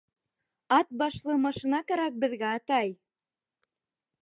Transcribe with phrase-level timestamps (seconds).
[0.77, 2.93] Ат башлы машина кәрәк беҙгә, атай!